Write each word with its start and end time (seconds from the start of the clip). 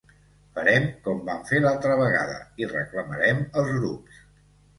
Farem 0.53 0.87
com 1.07 1.19
vam 1.27 1.43
fer 1.49 1.59
l’altra 1.65 1.99
vegada 1.99 2.39
i 2.65 2.71
reclamarem 2.73 3.45
els 3.63 3.71
grups. 3.79 4.19